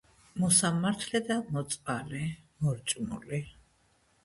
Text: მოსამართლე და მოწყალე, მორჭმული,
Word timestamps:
მოსამართლე 0.43 1.21
და 1.27 1.37
მოწყალე, 1.57 2.23
მორჭმული, 2.65 3.45